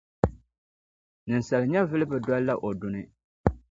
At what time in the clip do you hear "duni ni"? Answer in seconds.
2.79-3.03